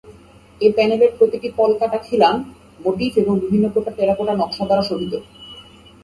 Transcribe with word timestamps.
এ 0.61 0.67
প্যানেলের 0.75 1.11
প্রতিটি 1.17 1.47
পলকাটা 1.57 1.97
খিলান 1.97 2.35
মোটিফ 2.79 3.13
এবং 3.17 3.33
বিভিন্ন 3.39 3.65
প্রকার 3.69 3.93
টেরাকোটা 3.97 4.33
নকশা 4.35 4.63
দ্বারা 4.65 4.83
শোভিত। 4.89 5.13